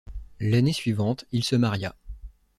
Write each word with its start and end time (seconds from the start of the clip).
L’année 0.39 0.73
suivante, 0.73 1.25
il 1.31 1.43
se 1.43 1.55
maria. 1.55 1.95